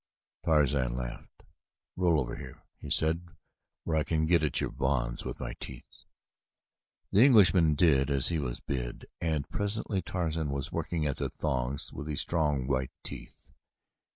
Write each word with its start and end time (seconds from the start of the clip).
Tarzan 0.43 0.95
laughed. 0.97 1.43
"Roll 1.95 2.19
over 2.19 2.35
here," 2.35 2.65
he 2.79 2.89
said, 2.89 3.21
"where 3.83 3.97
I 3.97 4.03
can 4.03 4.25
get 4.25 4.41
at 4.41 4.59
your 4.59 4.71
bonds 4.71 5.23
with 5.23 5.39
my 5.39 5.53
teeth." 5.59 5.85
The 7.11 7.21
Englishman 7.23 7.75
did 7.75 8.09
as 8.09 8.29
he 8.29 8.39
was 8.39 8.61
bid 8.61 9.05
and 9.21 9.47
presently 9.49 10.01
Tarzan 10.01 10.49
was 10.49 10.71
working 10.71 11.05
at 11.05 11.17
the 11.17 11.29
thongs 11.29 11.93
with 11.93 12.07
his 12.07 12.19
strong 12.21 12.65
white 12.65 12.89
teeth. 13.03 13.51